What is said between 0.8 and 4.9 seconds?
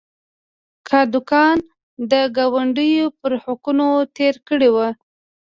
کادوګان د ګاونډیو پر حقونو تېری کړی و.